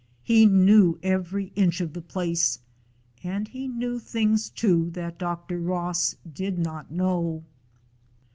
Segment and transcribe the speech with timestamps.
[0.23, 2.57] He knew every inch of the place,
[3.23, 5.59] and he knew things too that Dr.
[5.59, 7.43] Ross did not know.